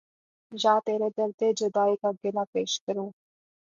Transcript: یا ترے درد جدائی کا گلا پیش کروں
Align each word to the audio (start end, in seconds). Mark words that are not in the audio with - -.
یا 0.51 0.73
ترے 0.85 1.09
درد 1.17 1.39
جدائی 1.59 1.95
کا 2.01 2.09
گلا 2.21 2.43
پیش 2.53 2.71
کروں 2.83 3.09